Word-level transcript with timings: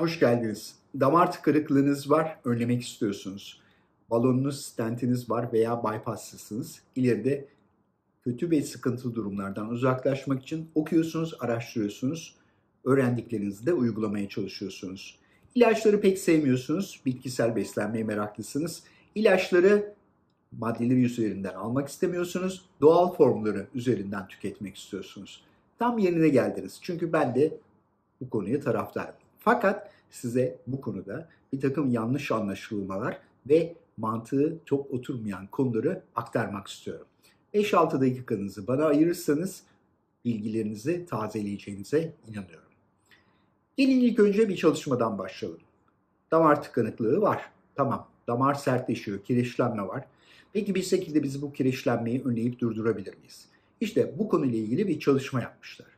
Hoş 0.00 0.20
geldiniz. 0.20 0.74
Damar 1.00 1.32
tıkanıklığınız 1.32 2.10
var, 2.10 2.38
önlemek 2.44 2.82
istiyorsunuz. 2.82 3.60
Balonunuz, 4.10 4.64
stentiniz 4.64 5.30
var 5.30 5.52
veya 5.52 5.82
bypasslısınız. 5.84 6.82
İleride 6.96 7.48
kötü 8.24 8.50
ve 8.50 8.62
sıkıntılı 8.62 9.14
durumlardan 9.14 9.68
uzaklaşmak 9.68 10.42
için 10.42 10.70
okuyorsunuz, 10.74 11.34
araştırıyorsunuz. 11.40 12.36
Öğrendiklerinizi 12.84 13.66
de 13.66 13.72
uygulamaya 13.72 14.28
çalışıyorsunuz. 14.28 15.18
İlaçları 15.54 16.00
pek 16.00 16.18
sevmiyorsunuz, 16.18 17.00
bitkisel 17.06 17.56
beslenmeye 17.56 18.04
meraklısınız. 18.04 18.82
İlaçları 19.14 19.94
maddeleri 20.52 21.04
üzerinden 21.04 21.54
almak 21.54 21.88
istemiyorsunuz, 21.88 22.64
doğal 22.80 23.14
formları 23.14 23.66
üzerinden 23.74 24.28
tüketmek 24.28 24.76
istiyorsunuz. 24.76 25.44
Tam 25.78 25.98
yerine 25.98 26.28
geldiniz. 26.28 26.78
Çünkü 26.82 27.12
ben 27.12 27.34
de 27.34 27.58
bu 28.20 28.30
konuya 28.30 28.60
taraftarım. 28.60 29.19
Fakat 29.40 29.90
size 30.10 30.58
bu 30.66 30.80
konuda 30.80 31.28
bir 31.52 31.60
takım 31.60 31.90
yanlış 31.90 32.32
anlaşılmalar 32.32 33.18
ve 33.48 33.76
mantığı 33.96 34.58
çok 34.64 34.90
oturmayan 34.90 35.46
konuları 35.46 36.02
aktarmak 36.14 36.68
istiyorum. 36.68 37.06
5-6 37.54 38.00
dakikanızı 38.00 38.66
bana 38.66 38.84
ayırırsanız 38.84 39.62
bilgilerinizi 40.24 41.06
tazeleyeceğinize 41.06 42.12
inanıyorum. 42.28 42.70
Gelin 43.76 44.00
ilk 44.00 44.18
önce 44.18 44.48
bir 44.48 44.56
çalışmadan 44.56 45.18
başlayalım. 45.18 45.60
Damar 46.30 46.62
tıkanıklığı 46.62 47.20
var. 47.20 47.50
Tamam, 47.74 48.08
damar 48.26 48.54
sertleşiyor, 48.54 49.24
kireçlenme 49.24 49.82
var. 49.82 50.04
Peki 50.52 50.74
bir 50.74 50.82
şekilde 50.82 51.22
biz 51.22 51.42
bu 51.42 51.52
kireçlenmeyi 51.52 52.22
önleyip 52.24 52.58
durdurabilir 52.58 53.16
miyiz? 53.16 53.46
İşte 53.80 54.18
bu 54.18 54.28
konuyla 54.28 54.58
ilgili 54.58 54.88
bir 54.88 55.00
çalışma 55.00 55.40
yapmışlar. 55.40 55.88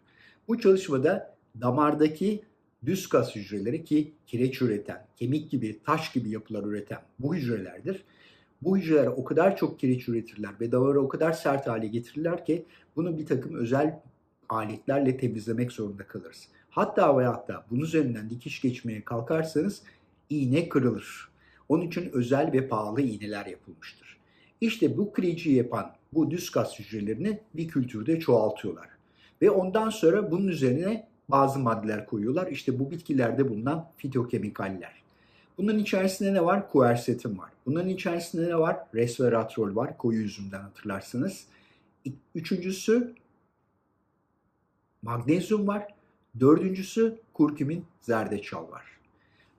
Bu 0.49 0.61
çalışmada 0.61 1.35
damardaki 1.61 2.43
düz 2.87 3.09
kas 3.09 3.37
hücreleri 3.37 3.85
ki 3.85 4.13
kireç 4.27 4.63
üreten, 4.63 5.07
kemik 5.17 5.51
gibi, 5.51 5.79
taş 5.85 6.13
gibi 6.13 6.31
yapılar 6.31 6.65
üreten 6.65 7.01
bu 7.19 7.35
hücrelerdir. 7.35 8.05
Bu 8.63 8.79
hücreler 8.79 9.07
o 9.07 9.25
kadar 9.25 9.57
çok 9.57 9.81
kireç 9.81 10.09
üretirler 10.09 10.51
ve 10.61 10.73
damarı 10.73 11.01
o 11.01 11.09
kadar 11.09 11.33
sert 11.33 11.67
hale 11.67 11.87
getirirler 11.87 12.45
ki 12.45 12.67
bunu 12.97 13.19
bir 13.19 13.27
takım 13.27 13.55
özel 13.55 14.01
aletlerle 14.49 15.17
temizlemek 15.17 15.73
zorunda 15.73 16.07
kalırız. 16.07 16.49
Hatta 16.71 17.19
ve 17.19 17.25
hatta 17.25 17.67
bunun 17.71 17.81
üzerinden 17.81 18.31
dikiş 18.31 18.61
geçmeye 18.61 19.05
kalkarsanız 19.05 19.83
iğne 20.31 20.69
kırılır. 20.69 21.29
Onun 21.69 21.87
için 21.87 22.11
özel 22.13 22.53
ve 22.53 22.69
pahalı 22.69 23.01
iğneler 23.01 23.47
yapılmıştır. 23.47 24.19
İşte 24.61 24.97
bu 24.97 25.13
kireci 25.13 25.51
yapan 25.51 25.93
bu 26.15 26.31
düz 26.31 26.51
kas 26.51 26.79
hücrelerini 26.79 27.41
bir 27.55 27.69
kültürde 27.69 28.21
çoğaltıyorlar. 28.21 28.89
Ve 29.43 29.51
ondan 29.51 29.91
sonra 29.91 30.31
bunun 30.31 30.49
üzerine 30.49 31.09
bazı 31.29 31.59
maddeler 31.59 32.07
koyuyorlar. 32.07 32.47
İşte 32.47 32.79
bu 32.79 32.91
bitkilerde 32.91 33.49
bulunan 33.49 33.89
fitokemikaller. 33.97 35.03
Bunların 35.59 35.81
içerisinde 35.81 36.35
ne 36.35 36.45
var? 36.45 36.71
Kuersetin 36.71 37.39
var. 37.39 37.51
Bunların 37.67 37.89
içerisinde 37.89 38.49
ne 38.49 38.59
var? 38.59 38.77
Resveratrol 38.95 39.77
var. 39.77 39.99
Koyu 39.99 40.23
üzümden 40.23 40.61
hatırlarsınız. 40.61 41.47
Üçüncüsü 42.35 43.15
magnezyum 45.03 45.67
var. 45.67 45.87
Dördüncüsü 46.41 47.19
kurkumin, 47.33 47.85
zerdeçal 48.01 48.71
var. 48.71 48.85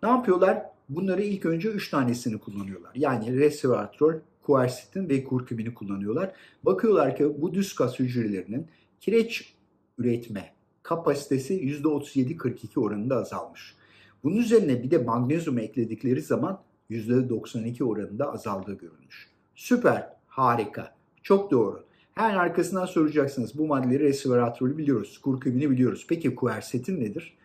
Ne 0.04 0.10
yapıyorlar? 0.10 0.64
Bunları 0.90 1.22
ilk 1.22 1.46
önce 1.46 1.70
üç 1.70 1.90
tanesini 1.90 2.38
kullanıyorlar. 2.38 2.92
Yani 2.96 3.40
resveratrol, 3.40 4.14
kuersetin 4.42 5.10
ve 5.10 5.24
kurkumini 5.24 5.74
kullanıyorlar. 5.74 6.32
Bakıyorlar 6.64 7.18
ki 7.18 7.42
bu 7.42 7.54
düz 7.54 7.76
kas 7.76 8.00
hücrelerinin 8.00 8.68
kireç 9.02 9.54
üretme 9.98 10.54
kapasitesi 10.84 11.54
%37-42 11.54 12.80
oranında 12.80 13.16
azalmış. 13.16 13.76
Bunun 14.24 14.38
üzerine 14.38 14.84
bir 14.84 14.92
de 14.92 14.98
magnezyumu 14.98 15.60
ekledikleri 15.60 16.22
zaman 16.22 16.62
%92 16.92 17.84
oranında 17.84 18.34
azaldığı 18.34 18.78
görülmüş. 18.78 19.30
Süper, 19.56 20.10
harika, 20.28 20.96
çok 21.24 21.52
doğru. 21.52 21.86
Hemen 22.16 22.36
arkasından 22.36 22.86
soracaksınız. 22.86 23.58
Bu 23.58 23.68
maddeleri 23.68 24.04
resveratrolü 24.04 24.78
biliyoruz, 24.78 25.18
kurkumini 25.18 25.70
biliyoruz. 25.70 26.06
Peki 26.10 26.36
kuersetin 26.36 27.02
nedir? 27.02 27.38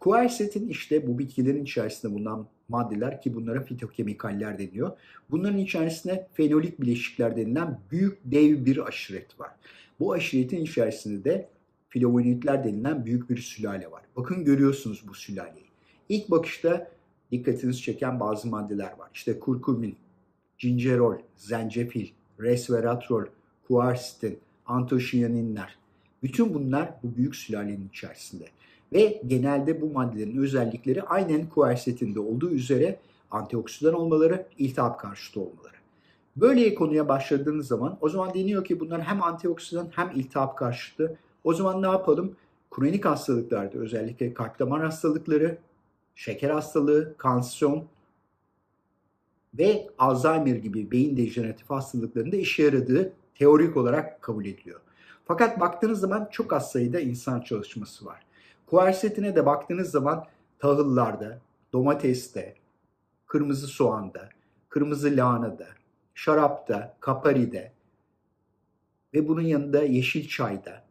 Kuersetin 0.00 0.68
işte 0.68 1.06
bu 1.06 1.18
bitkilerin 1.18 1.64
içerisinde 1.64 2.14
bulunan 2.14 2.46
maddeler 2.68 3.22
ki 3.22 3.34
bunlara 3.34 3.62
fitokemikaller 3.62 4.58
deniyor. 4.58 4.90
Bunların 5.30 5.58
içerisinde 5.58 6.28
fenolik 6.34 6.80
bileşikler 6.80 7.36
denilen 7.36 7.80
büyük 7.90 8.18
dev 8.24 8.64
bir 8.64 8.86
aşiret 8.86 9.40
var. 9.40 9.50
Bu 10.00 10.12
aşiretin 10.12 10.64
içerisinde 10.64 11.24
de 11.24 11.48
flavonoidler 11.96 12.64
denilen 12.64 13.06
büyük 13.06 13.30
bir 13.30 13.36
sülale 13.36 13.90
var. 13.90 14.02
Bakın 14.16 14.44
görüyorsunuz 14.44 15.04
bu 15.08 15.14
sülaleyi. 15.14 15.66
İlk 16.08 16.30
bakışta 16.30 16.90
dikkatinizi 17.32 17.82
çeken 17.82 18.20
bazı 18.20 18.48
maddeler 18.48 18.98
var. 18.98 19.10
İşte 19.14 19.38
kurkumin, 19.38 19.96
gingerol, 20.58 21.16
zencefil, 21.36 22.08
resveratrol, 22.40 23.24
kuarsitin, 23.68 24.38
antosiyaninler. 24.66 25.78
Bütün 26.22 26.54
bunlar 26.54 26.94
bu 27.02 27.16
büyük 27.16 27.36
sülalenin 27.36 27.88
içerisinde. 27.88 28.44
Ve 28.92 29.22
genelde 29.26 29.80
bu 29.80 29.92
maddelerin 29.92 30.36
özellikleri 30.36 31.02
aynen 31.02 31.48
kuersetinde 31.48 32.20
olduğu 32.20 32.50
üzere 32.50 33.00
antioksidan 33.30 33.94
olmaları, 33.94 34.46
iltihap 34.58 35.00
karşıtı 35.00 35.40
olmaları. 35.40 35.76
Böyle 36.36 36.74
konuya 36.74 37.08
başladığınız 37.08 37.66
zaman 37.66 37.98
o 38.00 38.08
zaman 38.08 38.34
deniyor 38.34 38.64
ki 38.64 38.80
bunlar 38.80 39.02
hem 39.02 39.22
antioksidan 39.22 39.88
hem 39.90 40.10
iltihap 40.10 40.58
karşıtı 40.58 41.18
o 41.46 41.54
zaman 41.54 41.82
ne 41.82 41.86
yapalım? 41.86 42.36
Kronik 42.70 43.04
hastalıklarda 43.04 43.78
özellikle 43.78 44.34
kalp 44.34 44.58
damar 44.58 44.82
hastalıkları, 44.82 45.58
şeker 46.14 46.50
hastalığı, 46.50 47.14
kansiyon 47.18 47.84
ve 49.54 49.88
Alzheimer 49.98 50.56
gibi 50.56 50.90
beyin 50.90 51.16
dejeneratif 51.16 51.70
hastalıklarında 51.70 52.36
işe 52.36 52.62
yaradığı 52.62 53.12
teorik 53.34 53.76
olarak 53.76 54.22
kabul 54.22 54.44
ediliyor. 54.44 54.80
Fakat 55.24 55.60
baktığınız 55.60 56.00
zaman 56.00 56.28
çok 56.32 56.52
az 56.52 56.72
sayıda 56.72 57.00
insan 57.00 57.40
çalışması 57.40 58.06
var. 58.06 58.26
Kuersetine 58.66 59.36
de 59.36 59.46
baktığınız 59.46 59.90
zaman 59.90 60.26
tahıllarda, 60.58 61.40
domateste, 61.72 62.54
kırmızı 63.26 63.66
soğanda, 63.66 64.28
kırmızı 64.68 65.16
lahanada, 65.16 65.66
şarapta, 66.14 66.96
kaparide 67.00 67.72
ve 69.14 69.28
bunun 69.28 69.42
yanında 69.42 69.82
yeşil 69.82 70.28
çayda, 70.28 70.85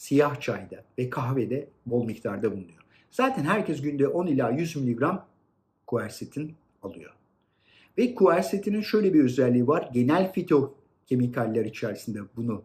siyah 0.00 0.40
çayda 0.40 0.84
ve 0.98 1.10
kahvede 1.10 1.68
bol 1.86 2.04
miktarda 2.04 2.52
bulunuyor. 2.52 2.84
Zaten 3.10 3.44
herkes 3.44 3.82
günde 3.82 4.08
10 4.08 4.26
ila 4.26 4.50
100 4.50 4.76
mg 4.76 5.02
kuersetin 5.86 6.54
alıyor. 6.82 7.12
Ve 7.98 8.14
kuersetinin 8.14 8.80
şöyle 8.80 9.14
bir 9.14 9.24
özelliği 9.24 9.66
var. 9.66 9.90
Genel 9.92 10.32
fitokemikaller 10.32 11.64
içerisinde 11.64 12.18
bunu 12.36 12.62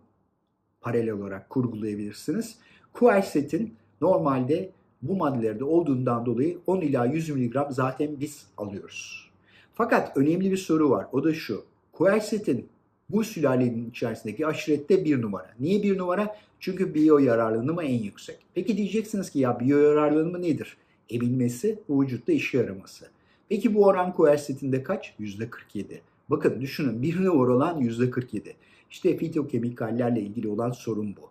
paralel 0.82 1.12
olarak 1.12 1.50
kurgulayabilirsiniz. 1.50 2.58
Kuersetin 2.94 3.76
normalde 4.02 4.70
bu 5.02 5.16
maddelerde 5.16 5.64
olduğundan 5.64 6.26
dolayı 6.26 6.58
10 6.68 6.82
ila 6.82 7.06
100 7.06 7.30
mg 7.30 7.56
zaten 7.70 8.20
biz 8.20 8.48
alıyoruz. 8.58 9.32
Fakat 9.74 10.18
önemli 10.18 10.52
bir 10.52 10.58
soru 10.58 10.90
var. 10.90 11.08
O 11.12 11.24
da 11.24 11.34
şu. 11.34 11.66
Kuersetin 11.92 12.70
bu 13.10 13.24
sülalenin 13.24 13.90
içerisindeki 13.90 14.48
aşirette 14.48 15.06
bir 15.06 15.22
numara. 15.22 15.54
Niye 15.60 15.84
bir 15.84 15.98
numara? 15.98 16.38
Çünkü 16.60 16.94
biyo 16.94 17.18
yararlanımı 17.18 17.84
en 17.84 18.04
yüksek. 18.04 18.38
Peki 18.54 18.78
diyeceksiniz 18.78 19.30
ki 19.30 19.40
ya 19.40 19.60
biyo 19.60 19.78
yararlanımı 19.78 20.42
nedir? 20.42 20.78
Emilmesi 21.10 21.80
ve 21.90 22.00
vücutta 22.02 22.32
işe 22.32 22.58
yaraması. 22.58 23.10
Peki 23.50 23.76
bu 23.76 23.86
oran 23.86 24.14
koersetinde 24.14 24.84
kaç? 24.84 25.14
%47. 25.20 25.86
Bakın 26.30 26.62
düşünün 26.62 27.02
bir 27.02 27.28
oran 27.28 27.82
%47. 27.82 28.54
İşte 28.92 29.18
fitokemikallerle 29.18 30.22
ilgili 30.22 30.48
olan 30.48 30.72
sorun 30.72 31.16
bu. 31.16 31.30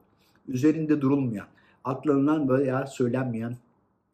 Üzerinde 0.53 1.01
durulmayan, 1.01 1.47
atlanılan 1.85 2.49
veya 2.49 2.87
söylenmeyen 2.87 3.57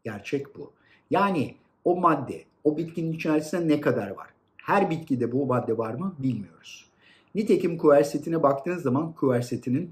gerçek 0.04 0.58
bu. 0.58 0.70
Yani 1.10 1.54
o 1.84 1.96
madde, 1.96 2.44
o 2.64 2.76
bitkinin 2.76 3.12
içerisinde 3.12 3.68
ne 3.68 3.80
kadar 3.80 4.10
var? 4.10 4.28
Her 4.56 4.90
bitkide 4.90 5.32
bu 5.32 5.46
madde 5.46 5.78
var 5.78 5.94
mı 5.94 6.14
bilmiyoruz. 6.18 6.89
Nitekim 7.34 7.78
kuersetine 7.78 8.42
baktığınız 8.42 8.82
zaman 8.82 9.12
kuersetinin 9.12 9.90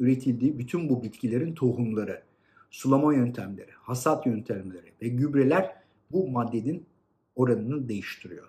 üretildiği 0.00 0.58
bütün 0.58 0.88
bu 0.88 1.02
bitkilerin 1.02 1.54
tohumları, 1.54 2.22
sulama 2.70 3.14
yöntemleri, 3.14 3.70
hasat 3.72 4.26
yöntemleri 4.26 4.92
ve 5.02 5.08
gübreler 5.08 5.76
bu 6.12 6.28
maddenin 6.28 6.86
oranını 7.36 7.88
değiştiriyor. 7.88 8.48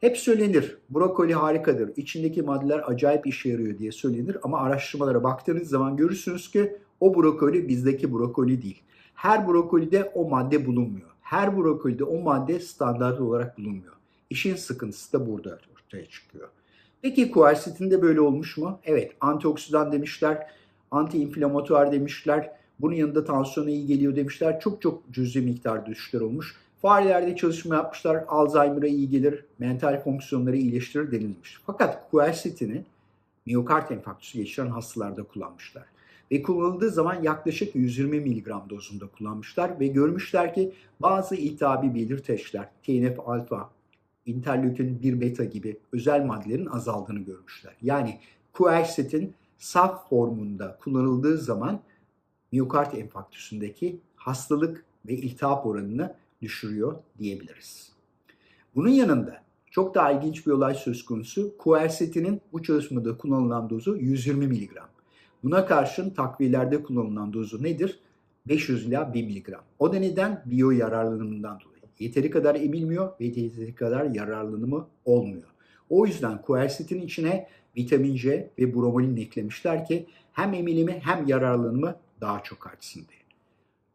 Hep 0.00 0.18
söylenir, 0.18 0.78
brokoli 0.90 1.34
harikadır, 1.34 1.96
içindeki 1.96 2.42
maddeler 2.42 2.82
acayip 2.86 3.26
işe 3.26 3.48
yarıyor 3.48 3.78
diye 3.78 3.92
söylenir 3.92 4.36
ama 4.42 4.60
araştırmalara 4.60 5.22
baktığınız 5.22 5.68
zaman 5.68 5.96
görürsünüz 5.96 6.50
ki 6.50 6.76
o 7.00 7.14
brokoli 7.14 7.68
bizdeki 7.68 8.12
brokoli 8.12 8.62
değil. 8.62 8.82
Her 9.14 9.48
brokolide 9.48 10.04
o 10.14 10.28
madde 10.28 10.66
bulunmuyor. 10.66 11.10
Her 11.20 11.56
brokolide 11.56 12.04
o 12.04 12.22
madde 12.22 12.60
standart 12.60 13.20
olarak 13.20 13.58
bulunmuyor. 13.58 13.92
İşin 14.30 14.56
sıkıntısı 14.56 15.12
da 15.12 15.26
burada 15.26 15.58
ortaya 15.74 16.06
çıkıyor. 16.06 16.48
Peki 17.02 17.30
kuersetinde 17.30 18.02
böyle 18.02 18.20
olmuş 18.20 18.56
mu? 18.56 18.78
Evet, 18.84 19.12
antioksidan 19.20 19.92
demişler, 19.92 20.46
antiinflamatuar 20.90 21.92
demişler, 21.92 22.50
bunun 22.80 22.94
yanında 22.94 23.24
tansiyona 23.24 23.70
iyi 23.70 23.86
geliyor 23.86 24.16
demişler. 24.16 24.60
Çok 24.60 24.82
çok 24.82 25.12
cüzi 25.12 25.40
miktar 25.40 25.86
düşüşler 25.86 26.20
olmuş. 26.20 26.56
Farelerde 26.82 27.36
çalışma 27.36 27.74
yapmışlar. 27.74 28.24
Alzheimer'a 28.28 28.86
iyi 28.86 29.10
gelir, 29.10 29.44
mental 29.58 30.02
fonksiyonları 30.04 30.56
iyileştirir 30.56 31.12
denilmiş. 31.12 31.60
Fakat 31.66 32.10
quercetini 32.10 32.84
miyokard 33.46 33.90
enfarktüsü 33.90 34.38
geçiren 34.38 34.66
hastalarda 34.66 35.22
kullanmışlar. 35.22 35.84
Ve 36.32 36.42
kullanıldığı 36.42 36.90
zaman 36.90 37.22
yaklaşık 37.22 37.74
120 37.74 38.20
mg 38.20 38.70
dozunda 38.70 39.06
kullanmışlar 39.06 39.80
ve 39.80 39.86
görmüşler 39.86 40.54
ki 40.54 40.72
bazı 41.00 41.34
iltihabi 41.36 41.94
belirteçler, 41.94 42.68
TNF 42.86 43.20
alfa, 43.26 43.70
interleukin 44.26 45.02
1 45.02 45.20
beta 45.20 45.44
gibi 45.44 45.80
özel 45.92 46.24
maddelerin 46.24 46.66
azaldığını 46.66 47.20
görmüşler. 47.20 47.76
Yani 47.82 48.20
quercetin 48.52 49.34
saf 49.58 50.08
formunda 50.08 50.78
kullanıldığı 50.80 51.38
zaman 51.38 51.80
miyokard 52.52 52.92
enfarktüsündeki 52.92 54.00
hastalık 54.16 54.84
ve 55.06 55.12
iltihap 55.12 55.66
oranını 55.66 56.14
düşürüyor 56.42 56.96
diyebiliriz. 57.18 57.92
Bunun 58.74 58.88
yanında 58.88 59.42
çok 59.70 59.94
daha 59.94 60.12
ilginç 60.12 60.46
bir 60.46 60.52
olay 60.52 60.74
söz 60.74 61.04
konusu. 61.04 61.56
Quercetinin 61.58 62.40
bu 62.52 62.62
çalışmada 62.62 63.16
kullanılan 63.16 63.70
dozu 63.70 63.96
120 63.96 64.46
mg. 64.46 64.70
Buna 65.42 65.66
karşın 65.66 66.10
takviyelerde 66.10 66.82
kullanılan 66.82 67.32
dozu 67.32 67.62
nedir? 67.62 68.00
500 68.48 68.86
ila 68.86 69.14
1 69.14 69.24
mg. 69.24 69.54
O 69.78 69.92
da 69.92 69.98
neden? 69.98 70.42
Biyo 70.46 70.70
yararlanımından 70.70 71.60
dolayı. 71.60 71.75
Yeteri 71.98 72.30
kadar 72.30 72.54
emilmiyor 72.54 73.12
ve 73.20 73.24
yeteri 73.24 73.74
kadar 73.74 74.04
yararlanımı 74.04 74.88
olmuyor. 75.04 75.48
O 75.90 76.06
yüzden 76.06 76.42
quercetin 76.42 77.00
içine 77.00 77.48
vitamin 77.76 78.16
C 78.16 78.50
ve 78.58 78.74
bromolin 78.74 79.16
eklemişler 79.16 79.84
ki 79.84 80.06
hem 80.32 80.54
emilimi 80.54 81.00
hem 81.04 81.26
yararlanımı 81.26 81.96
daha 82.20 82.42
çok 82.42 82.66
artsın 82.66 83.00
diye. 83.00 83.20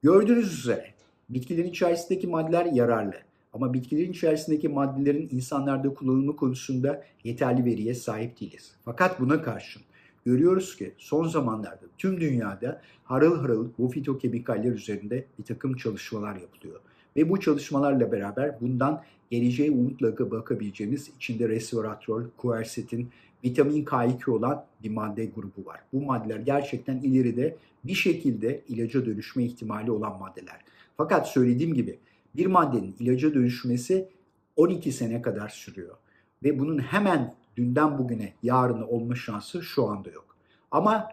Gördüğünüz 0.01 0.59
üzere 0.59 0.85
bitkilerin 1.29 1.69
içerisindeki 1.69 2.27
maddeler 2.27 2.65
yararlı. 2.65 3.15
Ama 3.53 3.73
bitkilerin 3.73 4.11
içerisindeki 4.11 4.69
maddelerin 4.69 5.29
insanlarda 5.31 5.93
kullanımı 5.93 6.35
konusunda 6.35 7.03
yeterli 7.23 7.65
veriye 7.65 7.93
sahip 7.93 8.41
değiliz. 8.41 8.75
Fakat 8.85 9.19
buna 9.19 9.41
karşın 9.41 9.81
görüyoruz 10.25 10.75
ki 10.75 10.93
son 10.97 11.27
zamanlarda 11.27 11.85
tüm 11.97 12.21
dünyada 12.21 12.81
harıl 13.03 13.39
harıl 13.39 13.69
bu 13.77 13.87
fitokemikaller 13.87 14.71
üzerinde 14.71 15.25
bir 15.39 15.43
takım 15.43 15.75
çalışmalar 15.75 16.35
yapılıyor. 16.35 16.79
Ve 17.15 17.29
bu 17.29 17.39
çalışmalarla 17.39 18.11
beraber 18.11 18.61
bundan 18.61 19.03
geleceğe 19.29 19.71
umutla 19.71 20.31
bakabileceğimiz 20.31 21.09
içinde 21.17 21.49
resveratrol, 21.49 22.23
quercetin, 22.37 23.09
vitamin 23.43 23.85
K2 23.85 24.31
olan 24.31 24.65
bir 24.83 24.89
madde 24.89 25.25
grubu 25.25 25.65
var. 25.65 25.79
Bu 25.93 26.01
maddeler 26.01 26.39
gerçekten 26.39 26.97
ileride 26.97 27.57
bir 27.83 27.93
şekilde 27.93 28.61
ilaca 28.67 29.05
dönüşme 29.05 29.43
ihtimali 29.43 29.91
olan 29.91 30.19
maddeler. 30.19 30.61
Fakat 30.97 31.29
söylediğim 31.29 31.73
gibi 31.73 31.99
bir 32.35 32.45
maddenin 32.45 32.95
ilaca 32.99 33.33
dönüşmesi 33.33 34.07
12 34.55 34.91
sene 34.91 35.21
kadar 35.21 35.49
sürüyor. 35.49 35.95
Ve 36.43 36.59
bunun 36.59 36.79
hemen 36.79 37.33
dünden 37.57 37.97
bugüne 37.97 38.33
yarını 38.43 38.87
olma 38.87 39.15
şansı 39.15 39.63
şu 39.63 39.87
anda 39.87 40.09
yok. 40.09 40.35
Ama 40.71 41.09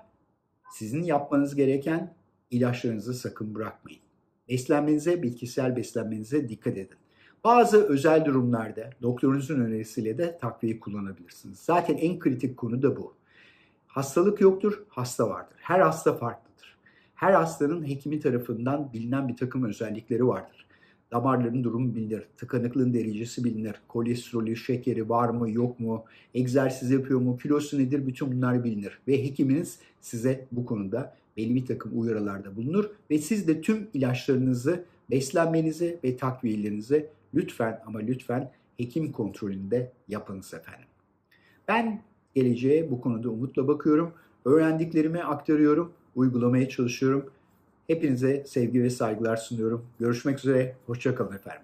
sizin 0.72 1.02
yapmanız 1.02 1.54
gereken 1.54 2.14
ilaçlarınızı 2.50 3.14
sakın 3.14 3.54
bırakmayın. 3.54 4.07
Beslenmenize, 4.48 5.22
bitkisel 5.22 5.76
beslenmenize 5.76 6.48
dikkat 6.48 6.76
edin. 6.76 6.96
Bazı 7.44 7.88
özel 7.88 8.24
durumlarda 8.24 8.90
doktorunuzun 9.02 9.60
önerisiyle 9.60 10.18
de 10.18 10.38
takviye 10.40 10.80
kullanabilirsiniz. 10.80 11.58
Zaten 11.58 11.96
en 11.96 12.18
kritik 12.18 12.56
konu 12.56 12.82
da 12.82 12.96
bu. 12.96 13.14
Hastalık 13.86 14.40
yoktur, 14.40 14.82
hasta 14.88 15.28
vardır. 15.28 15.56
Her 15.60 15.80
hasta 15.80 16.14
farklıdır. 16.14 16.78
Her 17.14 17.32
hastanın 17.32 17.88
hekimi 17.88 18.20
tarafından 18.20 18.92
bilinen 18.92 19.28
bir 19.28 19.36
takım 19.36 19.64
özellikleri 19.64 20.26
vardır. 20.26 20.66
Damarların 21.12 21.64
durumu 21.64 21.94
bilinir, 21.94 22.22
tıkanıklığın 22.36 22.94
derecesi 22.94 23.44
bilinir, 23.44 23.74
kolesterolü, 23.88 24.56
şekeri 24.56 25.08
var 25.08 25.28
mı 25.28 25.50
yok 25.50 25.80
mu, 25.80 26.04
egzersiz 26.34 26.90
yapıyor 26.90 27.20
mu, 27.20 27.36
kilosu 27.36 27.78
nedir 27.78 28.06
bütün 28.06 28.32
bunlar 28.32 28.64
bilinir. 28.64 28.98
Ve 29.08 29.24
hekiminiz 29.24 29.78
size 30.00 30.46
bu 30.52 30.66
konuda 30.66 31.16
belli 31.38 31.54
bir 31.54 31.66
takım 31.66 32.00
uyarılarda 32.00 32.56
bulunur 32.56 32.90
ve 33.10 33.18
siz 33.18 33.48
de 33.48 33.60
tüm 33.60 33.88
ilaçlarınızı, 33.94 34.84
beslenmenizi 35.10 35.98
ve 36.04 36.16
takviyelerinizi 36.16 37.06
lütfen 37.34 37.80
ama 37.86 37.98
lütfen 37.98 38.52
hekim 38.76 39.12
kontrolünde 39.12 39.92
yapınız 40.08 40.54
efendim. 40.54 40.86
Ben 41.68 42.02
geleceğe 42.34 42.90
bu 42.90 43.00
konuda 43.00 43.30
umutla 43.30 43.68
bakıyorum. 43.68 44.12
Öğrendiklerimi 44.44 45.22
aktarıyorum, 45.22 45.92
uygulamaya 46.14 46.68
çalışıyorum. 46.68 47.30
Hepinize 47.86 48.44
sevgi 48.46 48.82
ve 48.82 48.90
saygılar 48.90 49.36
sunuyorum. 49.36 49.86
Görüşmek 50.00 50.38
üzere, 50.38 50.76
hoşçakalın 50.86 51.34
efendim. 51.34 51.62